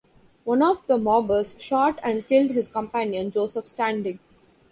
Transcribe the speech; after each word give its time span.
One 0.45 0.63
of 0.63 0.79
the 0.87 0.97
mobbers 0.97 1.53
shot 1.59 1.99
and 2.01 2.27
killed 2.27 2.49
his 2.49 2.67
companion, 2.67 3.29
Joseph 3.29 3.67
Standing. 3.67 4.17